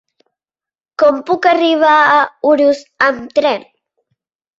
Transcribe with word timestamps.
Com 1.01 1.19
puc 1.27 1.45
arribar 1.51 1.91
a 2.13 2.15
Urús 2.53 2.81
amb 3.09 3.37
tren? 3.41 3.69